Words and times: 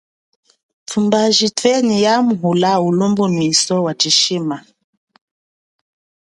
Tumbaji 0.89 1.47
twenyi 1.57 1.97
yaamuhula 2.05 2.71
ulumbunwiso 2.87 3.75
wa 3.85 3.93
chishima. 4.01 4.57